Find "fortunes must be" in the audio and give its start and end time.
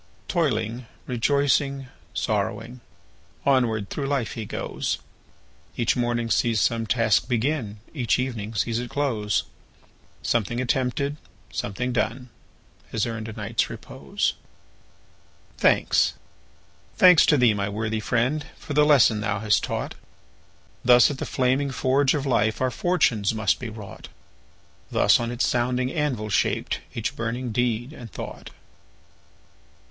22.71-23.69